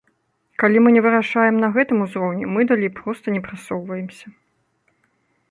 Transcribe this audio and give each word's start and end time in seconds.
Калі 0.61 0.77
мы 0.85 0.93
не 0.95 1.03
вырашаем 1.05 1.59
на 1.63 1.69
гэтым 1.75 1.97
узроўні, 2.07 2.45
мы 2.57 2.67
далей 2.73 2.91
проста 3.01 3.25
не 3.35 3.41
прасоўваемся. 3.49 4.27